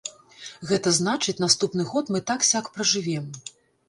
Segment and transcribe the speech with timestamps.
[0.69, 3.29] Гэта значыць, наступны год мы так-сяк пражывем.